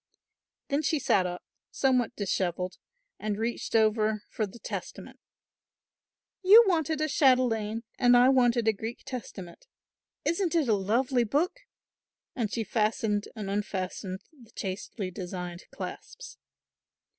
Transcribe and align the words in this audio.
Then 0.69 0.81
she 0.81 0.97
sat 0.97 1.27
up 1.27 1.43
somewhat 1.69 2.15
dishevelled 2.15 2.79
and 3.19 3.37
reached 3.37 3.75
over 3.75 4.23
for 4.31 4.47
the 4.47 4.57
Testament. 4.57 5.19
"You 6.41 6.63
wanted 6.65 7.01
a 7.01 7.07
chatelaine 7.07 7.83
and 7.99 8.17
I 8.17 8.29
wanted 8.29 8.67
a 8.67 8.73
Greek 8.73 9.03
Testament. 9.05 9.67
Isn't 10.25 10.55
it 10.55 10.67
a 10.67 10.73
lovely 10.73 11.23
book?" 11.23 11.59
and 12.35 12.51
she 12.51 12.63
fastened 12.63 13.27
and 13.35 13.47
unfastened 13.47 14.21
the 14.33 14.49
chastely 14.53 15.11
designed 15.11 15.65
clasps. 15.69 16.39